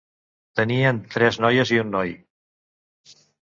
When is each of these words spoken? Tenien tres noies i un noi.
Tenien 0.59 1.01
tres 1.15 1.37
noies 1.45 1.73
i 1.75 1.79
un 1.83 1.93
noi. 1.97 2.15